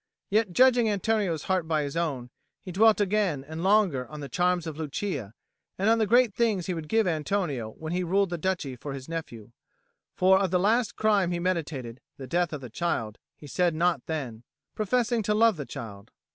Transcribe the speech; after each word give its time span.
Yet, 0.31 0.51
judging 0.51 0.89
Antonio's 0.89 1.43
heart 1.43 1.67
by 1.67 1.83
his 1.83 1.95
own, 1.95 2.31
he 2.63 2.71
dwelt 2.71 2.99
again 2.99 3.45
and 3.47 3.63
longer 3.63 4.07
on 4.07 4.19
the 4.19 4.29
charms 4.29 4.65
of 4.65 4.75
Lucia, 4.75 5.35
and 5.77 5.91
on 5.91 5.99
the 5.99 6.07
great 6.07 6.33
things 6.33 6.65
he 6.65 6.73
would 6.73 6.87
give 6.89 7.05
Antonio 7.05 7.69
when 7.73 7.93
he 7.93 8.03
ruled 8.03 8.31
the 8.31 8.37
Duchy 8.39 8.75
for 8.75 8.93
his 8.93 9.07
nephew; 9.07 9.51
for 10.15 10.39
of 10.39 10.49
the 10.49 10.59
last 10.59 10.95
crime 10.95 11.29
he 11.29 11.37
meditated, 11.37 12.01
the 12.17 12.25
death 12.25 12.51
of 12.51 12.61
the 12.61 12.69
child, 12.71 13.19
he 13.37 13.45
said 13.45 13.75
naught 13.75 14.07
then, 14.07 14.41
professing 14.73 15.21
to 15.21 15.35
love 15.35 15.55
the 15.55 15.67
child. 15.67 16.09